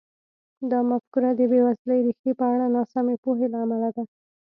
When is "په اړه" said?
2.39-2.65